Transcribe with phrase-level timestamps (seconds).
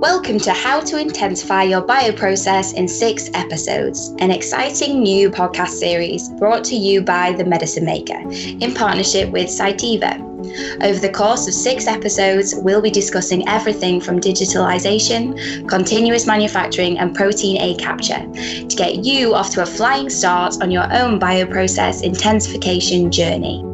[0.00, 6.30] Welcome to How to Intensify Your Bioprocess in Six Episodes, an exciting new podcast series
[6.30, 10.18] brought to you by The Medicine Maker in partnership with Cytiva.
[10.82, 17.14] Over the course of six episodes, we'll be discussing everything from digitalization, continuous manufacturing, and
[17.14, 22.02] protein A capture to get you off to a flying start on your own bioprocess
[22.02, 23.69] intensification journey.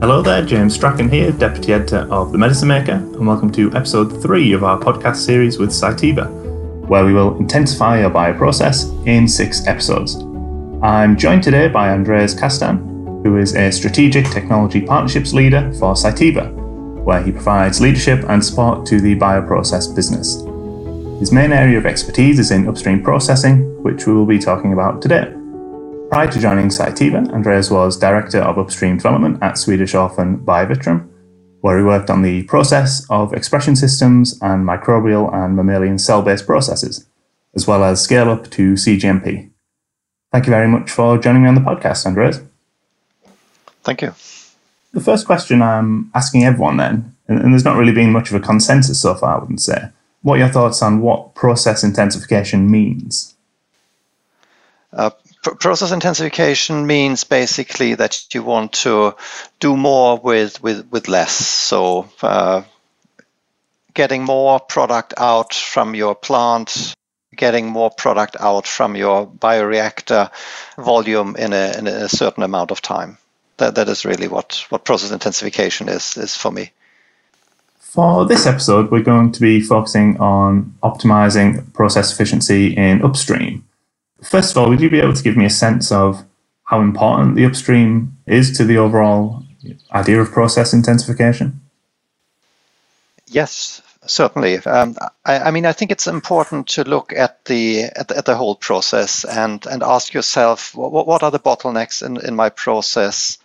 [0.00, 4.22] Hello there, James Strachan here, Deputy Editor of The Medicine Maker, and welcome to episode
[4.22, 6.26] 3 of our podcast series with Cytiva,
[6.88, 10.16] where we will intensify our bioprocess in six episodes.
[10.82, 12.78] I'm joined today by Andreas Castan,
[13.24, 16.50] who is a Strategic Technology Partnerships Leader for Cytiva,
[17.04, 20.36] where he provides leadership and support to the bioprocess business.
[21.20, 25.02] His main area of expertise is in upstream processing, which we will be talking about
[25.02, 25.30] today.
[26.10, 31.08] Prior to joining Cytiva, Andreas was Director of Upstream Development at Swedish Orphan Biovitrum,
[31.60, 36.46] where he worked on the process of expression systems and microbial and mammalian cell based
[36.46, 37.06] processes,
[37.54, 39.50] as well as scale up to CGMP.
[40.32, 42.40] Thank you very much for joining me on the podcast, Andreas.
[43.84, 44.12] Thank you.
[44.92, 48.40] The first question I'm asking everyone then, and there's not really been much of a
[48.40, 49.90] consensus so far, I wouldn't say.
[50.22, 53.36] What are your thoughts on what process intensification means?
[54.92, 55.10] Uh,
[55.42, 59.14] process intensification means basically that you want to
[59.58, 61.32] do more with with with less.
[61.32, 62.62] So uh,
[63.94, 66.94] getting more product out from your plant,
[67.34, 70.30] getting more product out from your bioreactor
[70.76, 73.18] volume in a in a certain amount of time.
[73.56, 76.72] That that is really what what process intensification is is for me.
[77.78, 83.64] For this episode, we're going to be focusing on optimizing process efficiency in upstream.
[84.22, 86.24] First of all, would you be able to give me a sense of
[86.64, 89.42] how important the upstream is to the overall
[89.92, 91.60] idea of process intensification?
[93.26, 94.58] Yes, certainly.
[94.58, 98.24] Um, I, I, mean, I think it's important to look at the at the, at
[98.24, 102.50] the whole process and and ask yourself what, what are the bottlenecks in, in my
[102.50, 103.38] process.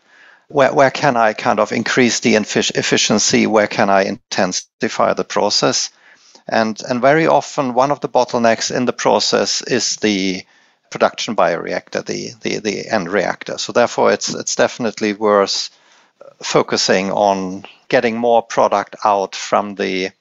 [0.47, 3.47] Where, where can I kind of increase the efficiency?
[3.47, 5.89] Where can I intensify the process?
[6.47, 10.45] And and very often one of the bottlenecks in the process is the
[10.89, 13.57] production bioreactor, the, the, the end reactor.
[13.57, 15.69] So therefore, it's it's definitely worth
[16.21, 20.11] uh, focusing on getting more product out from the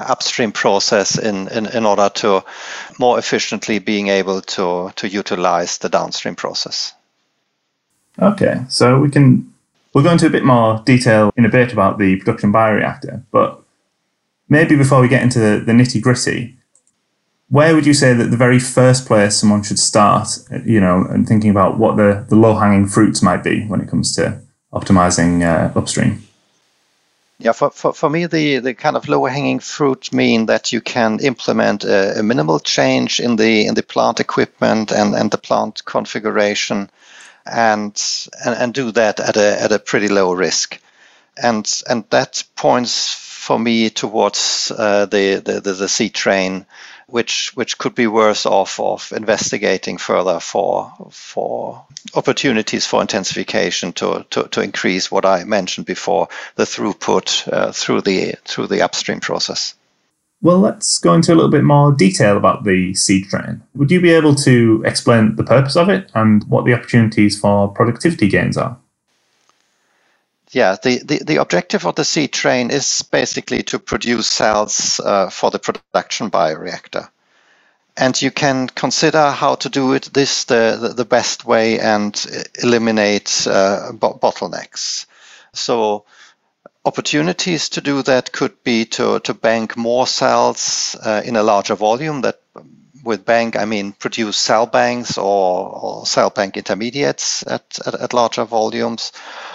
[0.00, 2.42] upstream process in, in, in order to
[2.98, 6.94] more efficiently being able to, to utilize the downstream process.
[8.20, 9.52] Okay, so we can
[9.94, 13.62] we'll go into a bit more detail in a bit about the production bioreactor, but
[14.48, 16.56] maybe before we get into the, the nitty gritty,
[17.50, 20.28] where would you say that the very first place someone should start,
[20.64, 23.88] you know, and thinking about what the, the low hanging fruits might be when it
[23.88, 24.40] comes to
[24.72, 26.22] optimizing uh, upstream?
[27.40, 30.80] Yeah, for, for, for me, the, the kind of low hanging fruit mean that you
[30.80, 35.38] can implement a, a, minimal change in the in the plant equipment and, and the
[35.38, 36.90] plant configuration
[37.46, 40.78] and, and and do that at a at a pretty low risk.
[41.42, 46.66] And and that points for me towards uh, the, the, the, the seed train
[47.06, 51.84] which which could be worse off of investigating further for for
[52.14, 58.02] opportunities for intensification to, to, to increase what I mentioned before the throughput uh, through
[58.02, 59.74] the through the upstream process.
[60.42, 63.62] Well, let's go into a little bit more detail about the seed train.
[63.74, 67.68] Would you be able to explain the purpose of it and what the opportunities for
[67.68, 68.78] productivity gains are?
[70.52, 75.30] Yeah, the, the, the objective of the seed train is basically to produce cells uh,
[75.30, 77.08] for the production bioreactor.
[77.96, 82.14] And you can consider how to do it this the, the, best way and
[82.60, 85.06] eliminate uh, bottlenecks.
[85.52, 86.04] So
[86.84, 91.74] opportunities to do that could be to, to bank more cells uh, in a larger
[91.74, 92.40] volume that
[93.02, 98.12] with bank, I mean produce cell banks or, or cell bank intermediates at, at, at,
[98.12, 99.12] larger volumes,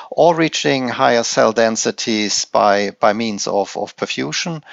[0.10, 4.64] or reaching higher cell densities by, by means of, of perfusion.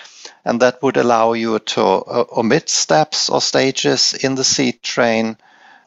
[0.45, 5.37] And that would allow you to uh, omit steps or stages in the seed train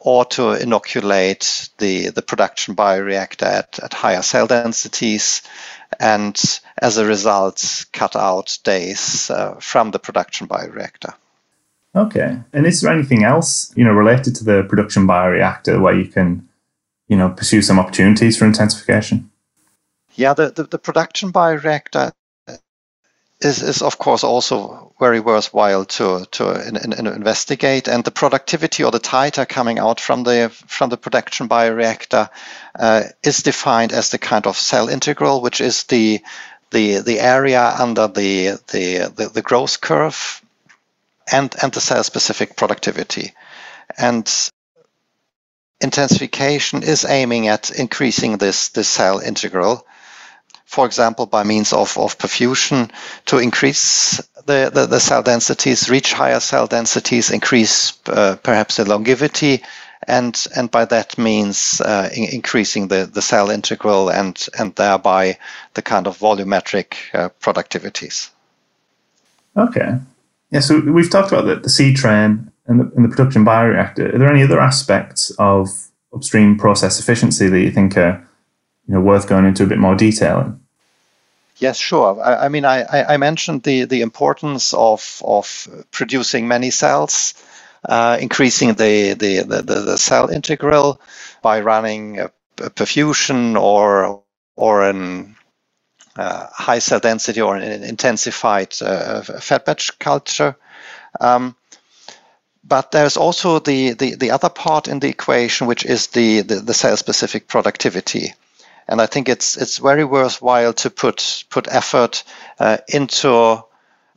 [0.00, 5.42] or to inoculate the, the production bioreactor at, at higher cell densities
[5.98, 11.14] and as a result cut out days uh, from the production bioreactor.
[11.96, 12.38] Okay.
[12.52, 16.46] And is there anything else, you know, related to the production bioreactor where you can,
[17.08, 19.30] you know, pursue some opportunities for intensification?
[20.14, 22.12] Yeah, the, the, the production bioreactor
[23.40, 28.82] is, is of course also very worthwhile to to in, in, investigate and the productivity
[28.82, 32.30] or the titer coming out from the from the production bioreactor
[32.78, 36.20] uh, is defined as the kind of cell integral which is the
[36.70, 40.40] the the area under the the the, the growth curve
[41.30, 43.32] and, and the cell specific productivity.
[43.98, 44.30] And
[45.80, 49.86] intensification is aiming at increasing this, this cell integral,
[50.64, 52.90] for example, by means of, of perfusion
[53.26, 58.84] to increase the, the, the cell densities, reach higher cell densities, increase uh, perhaps the
[58.84, 59.62] longevity,
[60.06, 65.38] and and by that means uh, in increasing the, the cell integral and and thereby
[65.74, 68.30] the kind of volumetric uh, productivities.
[69.56, 69.98] Okay,
[70.50, 70.60] yeah.
[70.60, 74.14] So we've talked about the, the seed train and the, and the production bioreactor.
[74.14, 75.68] Are there any other aspects of
[76.14, 78.26] upstream process efficiency that you think are
[78.86, 80.60] you know worth going into a bit more detail in?
[81.58, 82.20] Yes, sure.
[82.20, 82.84] I, I mean, I,
[83.14, 87.32] I mentioned the, the importance of, of producing many cells
[87.88, 91.00] uh, increasing the, the, the, the, cell integral
[91.42, 94.22] by running a, a perfusion or
[94.56, 95.36] or an
[96.16, 100.56] high cell density or an intensified uh, fed batch culture.
[101.20, 101.56] Um,
[102.64, 106.56] but there's also the, the, the other part in the equation, which is the, the,
[106.56, 108.34] the cell specific productivity.
[108.88, 112.22] And I think it's it's very worthwhile to put put effort
[112.60, 113.64] uh, into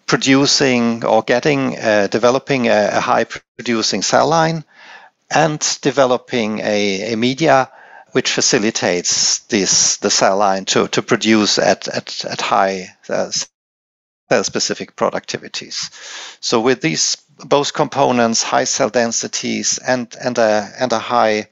[0.10, 4.64] producing or getting, uh, developing a, a, high producing cell line
[5.30, 7.70] and developing a, a, media
[8.12, 13.32] which facilitates this the cell line to, to produce at, at, at high uh,
[14.30, 15.90] cell specific productivities.
[16.42, 21.48] So with these both components, high cell densities and, and, a, and a high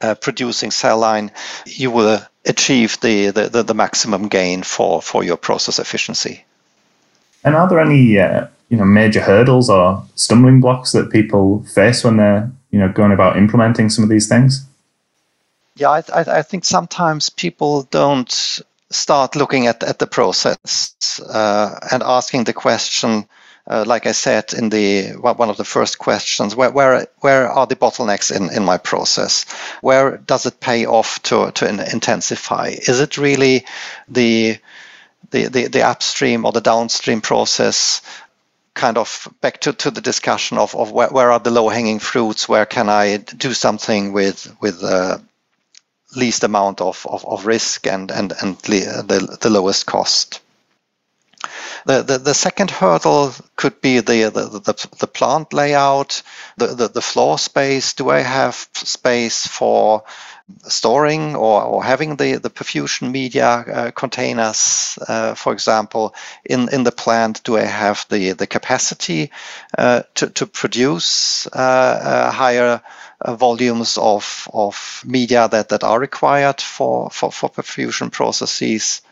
[0.00, 1.30] uh, producing cell line,
[1.66, 6.44] you will achieve the, the, the, maximum gain for, for your process efficiency.
[7.44, 12.04] And are there any uh, you know major hurdles or stumbling blocks that people face
[12.04, 14.66] when they're you know going about implementing some of these things?
[15.78, 18.60] Yeah, I, I, think sometimes people don't
[18.90, 23.28] start looking at, at the process uh, and asking the question,
[23.64, 27.66] uh, like I said in the one of the first questions, where where where are
[27.68, 29.44] the bottlenecks in, in my process?
[29.80, 32.70] Where does it pay off to to intensify?
[32.70, 33.64] Is it really
[34.08, 34.58] the
[35.30, 38.02] the, the, the upstream or the downstream process
[38.74, 41.98] kind of back to, to the discussion of, of where, where are the low hanging
[41.98, 45.18] fruits where can i do something with with uh,
[46.14, 50.40] least amount of, of, of, risk and and, and the, the lowest cost
[51.86, 56.22] the, the, the second hurdle could be the, the, the, the plant layout,
[56.56, 57.94] the, the, the floor space.
[57.94, 60.04] Do I have space for
[60.66, 66.14] storing or, or having the, the perfusion media uh, containers, uh, for example,
[66.44, 67.42] in, in the plant?
[67.44, 69.30] Do I have the, the capacity
[69.76, 72.82] uh, to, to produce uh, uh, higher
[73.20, 79.02] uh, volumes of, of media that, that are required for, for, for perfusion processes?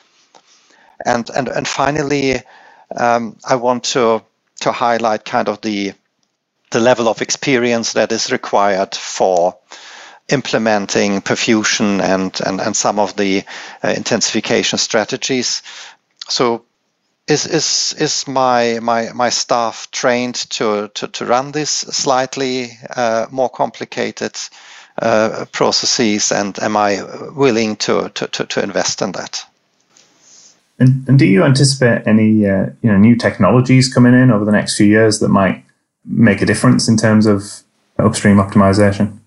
[1.04, 2.42] And, and, and finally,
[2.94, 4.22] um, I want to,
[4.60, 5.92] to highlight kind of the,
[6.70, 9.56] the level of experience that is required for
[10.28, 13.44] implementing perfusion and, and, and some of the
[13.82, 15.62] uh, intensification strategies.
[16.28, 16.64] So
[17.28, 23.26] is, is, is my, my, my staff trained to, to, to run this slightly uh,
[23.30, 24.36] more complicated
[25.00, 27.02] uh, processes and am I
[27.34, 29.44] willing to, to, to, to invest in that?
[30.78, 34.52] And, and do you anticipate any uh, you know new technologies coming in over the
[34.52, 35.64] next few years that might
[36.04, 37.62] make a difference in terms of
[37.98, 39.18] upstream optimization?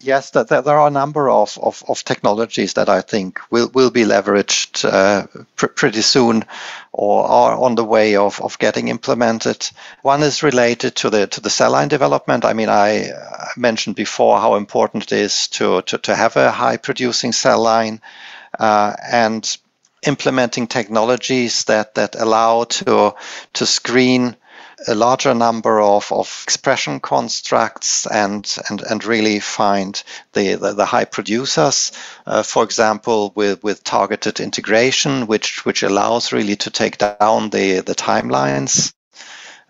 [0.00, 3.70] Yes, that, that, there are a number of, of, of, technologies that I think will,
[3.72, 6.44] will be leveraged uh, pr- pretty soon
[6.92, 9.66] or are on the way of, of getting implemented.
[10.02, 12.44] One is related to the to the cell line development.
[12.44, 13.12] I mean, I
[13.56, 18.02] mentioned before how important it is to, to, to have a high producing cell line
[18.58, 19.56] uh, and
[20.06, 23.14] implementing technologies that, that allow to,
[23.54, 24.36] to screen
[24.86, 30.84] a larger number of, of expression constructs and, and, and really find the, the, the
[30.84, 31.92] high producers.
[32.26, 37.80] Uh, for example, with, with targeted integration, which, which allows really to take down the,
[37.80, 38.92] the timelines.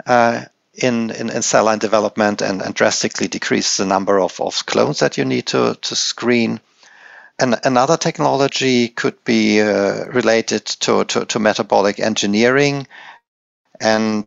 [0.05, 0.45] Uh,
[0.77, 4.99] in, in, in, cell line development and, and drastically decrease the number of, of clones
[4.99, 6.61] that you need to, to screen.
[7.39, 12.87] And another technology could be uh, related to, to, to, metabolic engineering
[13.81, 14.27] and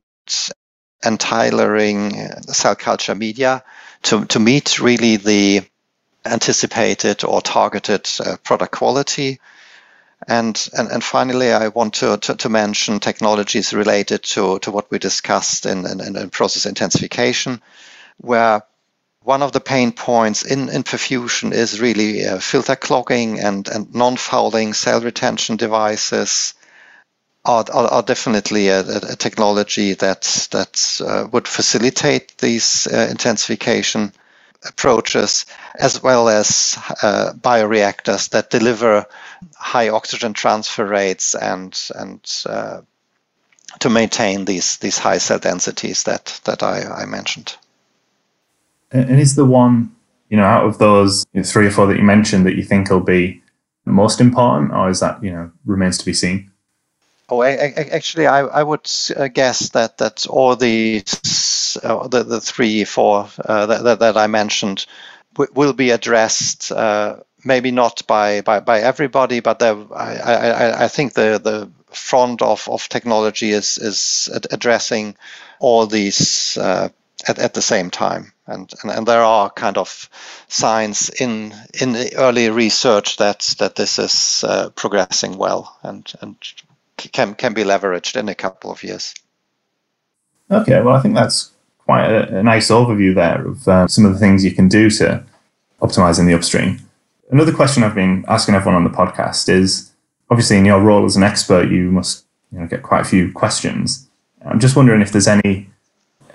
[1.04, 2.12] and tailoring
[2.52, 3.64] cell culture media
[4.04, 5.62] to, to meet really the
[6.26, 9.40] anticipated or targeted uh, product quality.
[10.28, 14.90] And, and, and finally, I want to, to, to, mention technologies related to, to what
[14.90, 17.62] we discussed in, in, in process intensification,
[18.18, 18.64] where
[19.28, 23.94] one of the pain points in, in perfusion is really uh, filter clogging and, and
[23.94, 26.54] non-fouling cell retention devices
[27.44, 34.14] are, are, are definitely a, a, technology that that uh, would facilitate these uh, intensification
[34.66, 35.46] approaches,
[35.78, 39.06] as well as uh, bioreactors that deliver
[39.58, 42.80] high oxygen transfer rates and and uh,
[43.80, 47.58] to maintain these these high cell densities that that I, I mentioned.
[48.92, 49.96] And is the one
[50.30, 53.00] you know out of those three or four that you mentioned that you think will
[53.00, 53.42] be
[53.86, 56.52] most important, or is that you know remains to be seen?
[57.30, 61.04] Oh, I, I, actually, I, I would uh, guess that that all the
[61.84, 64.86] uh, the, the three, four uh, that, that I mentioned
[65.54, 66.72] will be addressed.
[66.72, 71.72] Uh, maybe not by, by, by everybody, but there, I, I, I think the, the
[71.96, 75.16] front of, of technology is is addressing
[75.60, 76.90] all these uh,
[77.28, 78.32] at, at the same time.
[78.46, 80.10] And, and, and there are kind of
[80.48, 86.36] signs in in the early research that that this is uh, progressing well and and
[86.96, 89.14] can can be leveraged in a couple of years.
[90.50, 94.14] Okay, well, I think that's quite a, a nice overview there of uh, some of
[94.14, 95.24] the things you can do to
[95.82, 96.80] optimize in the upstream.
[97.30, 99.92] Another question I've been asking everyone on the podcast is
[100.30, 103.32] obviously in your role as an expert, you must you know get quite a few
[103.34, 104.08] questions.
[104.46, 105.70] I'm just wondering if there's any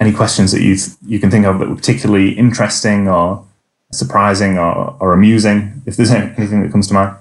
[0.03, 3.45] any questions that you you can think of that were particularly interesting or
[3.93, 5.83] surprising or, or amusing.
[5.87, 7.17] If there's anything that comes to mind.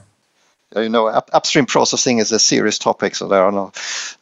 [0.76, 3.74] You know, up, upstream processing is a serious topic, so there are no,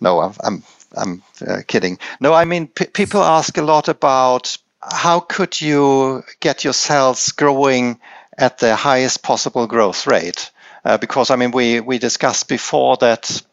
[0.02, 0.64] no, I'm, I'm,
[0.98, 2.00] I'm uh, kidding.
[2.20, 7.32] No, I mean, p- people ask a lot about how could you get your cells
[7.34, 8.00] growing
[8.36, 10.50] at the highest possible growth rate?
[10.84, 13.44] Uh, because I mean, we we discussed before that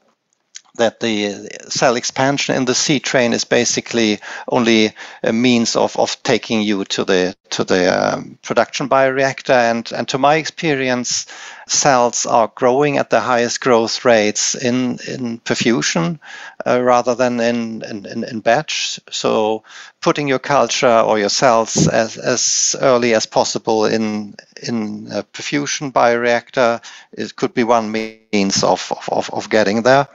[0.76, 4.92] that the cell expansion in the seed train is basically only
[5.22, 9.70] a means of, of taking you to the to the um, production bioreactor.
[9.70, 11.26] And, and to my experience,
[11.66, 16.18] cells are growing at the highest growth rates in, in perfusion
[16.66, 19.00] uh, rather than in, in, in, batch.
[19.10, 19.64] So
[20.00, 25.92] putting your culture or your cells as, as early as possible in, in a perfusion
[25.92, 30.08] bioreactor it could be one means of, of, of getting there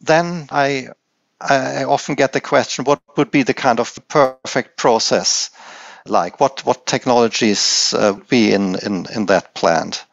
[0.00, 0.88] then I
[1.40, 5.50] I often get the question, what would be the kind of perfect process
[6.06, 6.40] like?
[6.40, 10.04] What what technologies uh, be in, in in that plant?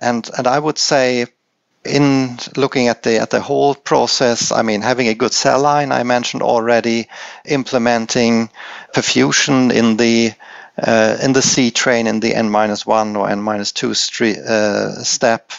[0.00, 1.26] And and I would say
[1.84, 5.92] in looking at the at the whole process, I mean having a good cell line,
[5.92, 7.08] I mentioned already,
[7.44, 8.50] implementing
[8.94, 10.32] perfusion in the
[10.78, 15.02] uh, in the seed train in the n minus one or n minus two uh,
[15.02, 15.52] step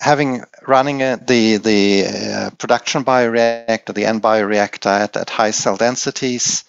[0.00, 5.76] having running a, the the uh, production bioreactor, the N bioreactor at, at high cell
[5.76, 6.64] densities,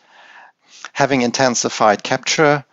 [0.94, 2.64] having intensified capture,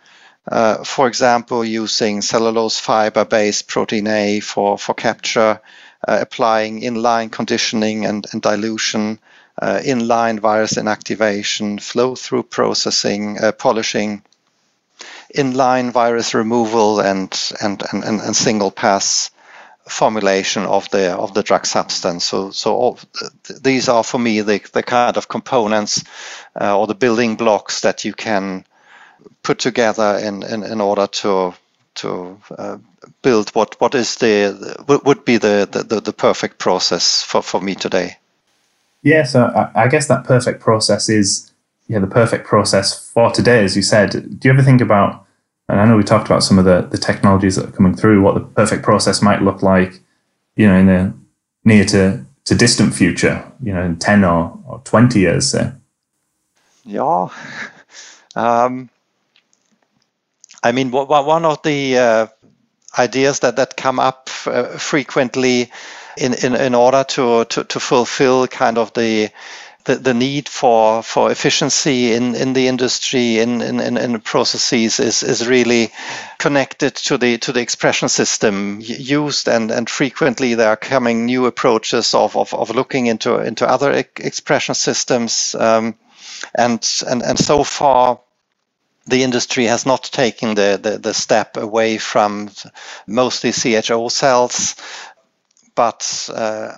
[0.51, 5.59] uh, for example, using cellulose fiber-based protein A for for capture,
[6.07, 9.19] uh, applying inline conditioning and, and dilution,
[9.61, 14.21] uh, inline virus inactivation, flow-through processing, uh, polishing,
[15.35, 19.31] inline virus removal, and and and, and single pass
[19.87, 22.25] formulation of the of the drug substance.
[22.25, 22.99] So so all,
[23.61, 26.03] these are for me the the kind of components
[26.59, 28.65] uh, or the building blocks that you can
[29.43, 31.53] put together in in, in order to
[31.95, 32.77] to uh,
[33.21, 37.61] build what what is the what would be the, the the perfect process for for
[37.61, 38.17] me today.
[39.03, 41.51] Yeah, so I, I guess that perfect process is
[41.87, 44.39] yeah the perfect process for today, as you said.
[44.39, 45.24] Do you ever think about
[45.67, 48.21] and I know we talked about some of the, the technologies that are coming through,
[48.21, 49.99] what the perfect process might look like,
[50.55, 51.13] you know, in the
[51.63, 55.55] near to, to distant future, you know, in 10 or, or 20 years.
[56.83, 57.27] Yeah.
[58.37, 58.89] Um,
[60.61, 62.27] I mean, one of the uh,
[62.99, 65.71] ideas that, that come up uh, frequently
[66.17, 69.29] in, in, in order to, to, to fulfill kind of the
[69.85, 74.99] the, the need for, for efficiency in, in the industry in, in, in the processes
[74.99, 75.91] is, is really
[76.39, 81.45] connected to the to the expression system used and, and frequently there are coming new
[81.45, 85.95] approaches of, of, of looking into into other expression systems um,
[86.55, 88.19] and, and and so far
[89.07, 92.49] the industry has not taken the, the, the step away from
[93.05, 94.75] mostly CHO cells
[95.75, 96.77] but uh,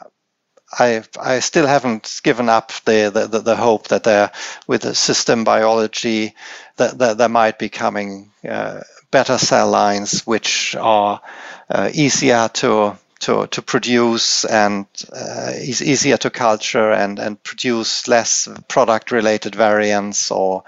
[0.72, 4.32] I I still haven't given up the the, the hope that there
[4.68, 6.36] with the system biology
[6.76, 8.82] that, that there might be coming uh,
[9.12, 11.22] better cell lines which are
[11.70, 18.08] uh, easier to to, to produce and uh, is easier to culture and, and produce
[18.08, 20.64] less product related variants or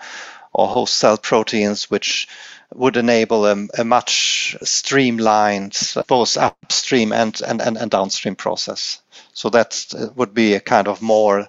[0.51, 2.27] or host cell proteins which
[2.75, 9.01] would enable a, a much streamlined both upstream and, and, and, and downstream process.
[9.33, 11.47] So that would be a kind of more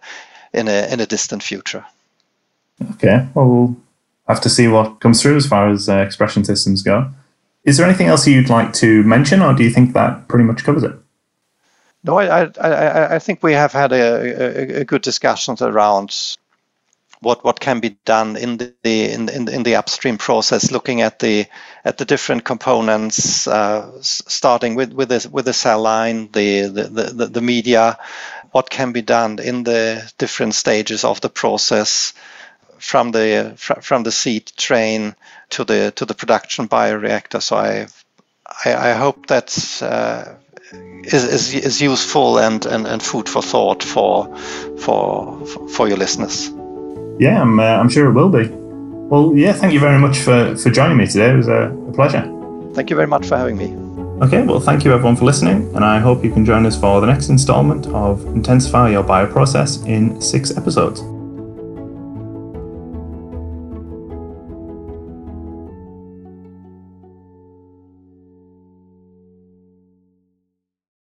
[0.52, 1.84] in a in a distant future.
[2.92, 3.76] Okay, well, we'll
[4.26, 7.10] have to see what comes through as far as uh, expression systems go.
[7.64, 10.64] Is there anything else you'd like to mention, or do you think that pretty much
[10.64, 10.94] covers it?
[12.02, 16.38] No, I I, I think we have had a, a, a good discussion around
[17.20, 21.18] what what can be done in the in in, in the upstream process, looking at
[21.18, 21.46] the
[21.84, 26.84] at the different components, uh, starting with with the with the cell line, the, the
[27.12, 27.98] the the media,
[28.52, 32.14] what can be done in the different stages of the process,
[32.78, 35.14] from the from the seed train
[35.50, 37.42] to the to the production bioreactor.
[37.42, 37.86] So I
[38.64, 40.24] I, I hope that uh,
[40.72, 44.36] is, is, is useful and, and, and food for thought for
[44.78, 46.50] for for your listeners.
[47.20, 48.48] Yeah, I'm, uh, I'm sure it will be.
[48.48, 51.32] Well, yeah, thank you very much for, for joining me today.
[51.32, 52.22] It was a, a pleasure.
[52.72, 53.76] Thank you very much for having me.
[54.24, 57.00] Okay, well, thank you everyone for listening, and I hope you can join us for
[57.02, 61.02] the next installment of Intensify Your Bioprocess in six episodes.